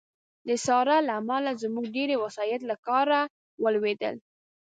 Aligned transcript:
د 0.47 0.49
ساړه 0.65 0.97
له 1.07 1.13
امله 1.21 1.51
زموږ 1.63 1.85
ډېری 1.95 2.15
وسایط 2.23 2.61
له 2.69 2.75
کار 2.87 3.07
ولوېدل 3.63 4.15